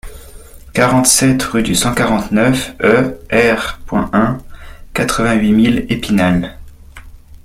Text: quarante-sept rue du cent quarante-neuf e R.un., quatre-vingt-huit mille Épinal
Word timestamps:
quarante-sept 0.73 1.43
rue 1.43 1.61
du 1.61 1.75
cent 1.75 1.93
quarante-neuf 1.93 2.73
e 2.81 3.19
R.un., 3.31 4.39
quatre-vingt-huit 4.95 5.51
mille 5.53 5.85
Épinal 5.89 6.57